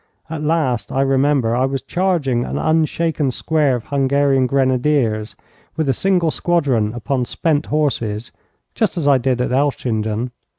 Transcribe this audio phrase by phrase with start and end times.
[0.31, 5.35] At last, I remember, I was charging an unshaken square of Hungarian Grenadiers,
[5.77, 8.31] with a single squadron upon spent horses,
[8.73, 10.31] just as I did at Elchingen.